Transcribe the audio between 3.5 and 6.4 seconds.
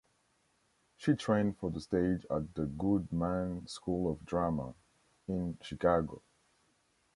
School of Drama, in Chicago.